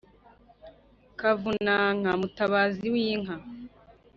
kavunanka: 1.19 2.09
mutabazi 2.21 2.85
w’inka 2.93 3.35